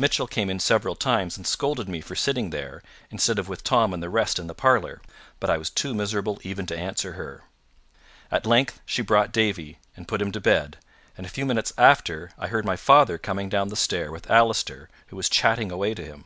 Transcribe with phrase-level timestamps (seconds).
[0.00, 3.94] Mitchell came in several times and scolded me for sitting there, instead of with Tom
[3.94, 5.00] and the rest in the parlour,
[5.38, 7.44] but I was too miserable even to answer her.
[8.28, 10.78] At length she brought Davie, and put him to bed;
[11.16, 14.88] and a few minutes after, I heard my father coming down the stair with Allister,
[15.06, 16.24] who was chatting away to him.